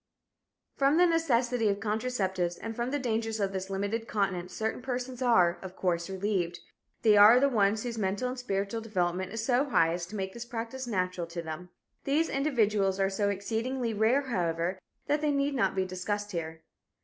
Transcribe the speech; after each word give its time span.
From 0.77 0.97
the 0.97 1.05
necessity 1.05 1.69
of 1.69 1.79
contraceptives 1.79 2.57
and 2.59 2.75
from 2.75 2.89
the 2.89 2.97
dangers 2.97 3.39
of 3.39 3.53
this 3.53 3.69
limited 3.69 4.07
continence 4.07 4.51
certain 4.51 4.81
persons 4.81 5.21
are, 5.21 5.59
of 5.61 5.75
course, 5.75 6.09
relieved. 6.09 6.59
They 7.03 7.15
are 7.17 7.39
the 7.39 7.47
ones 7.49 7.83
whose 7.83 7.99
mental 7.99 8.27
and 8.29 8.39
spiritual 8.39 8.81
development 8.81 9.31
is 9.31 9.45
so 9.45 9.65
high 9.69 9.93
as 9.93 10.07
to 10.07 10.15
make 10.15 10.33
this 10.33 10.43
practice 10.43 10.87
natural 10.87 11.27
to 11.27 11.43
them. 11.43 11.69
These 12.05 12.29
individuals 12.29 12.99
are 12.99 13.11
so 13.11 13.29
exceedingly 13.29 13.93
rare, 13.93 14.23
however, 14.23 14.79
that 15.05 15.21
they 15.21 15.29
need 15.29 15.53
not 15.53 15.75
be 15.75 15.85
discussed 15.85 16.31
here. 16.31 16.63